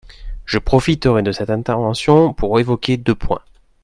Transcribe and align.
Je 0.47 0.57
profiterai 0.57 1.21
de 1.21 1.31
cette 1.31 1.51
intervention 1.51 2.33
pour 2.33 2.59
évoquer 2.59 2.97
deux 2.97 3.13
points. 3.13 3.43